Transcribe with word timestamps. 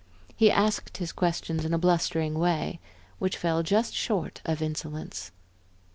He 0.35 0.49
asked 0.49 0.97
his 0.97 1.11
questions 1.11 1.63
in 1.63 1.75
a 1.75 1.77
blustering 1.77 2.33
way, 2.39 2.79
which 3.19 3.37
fell 3.37 3.61
just 3.61 3.93
short 3.93 4.41
of 4.45 4.59
insolence. 4.59 5.29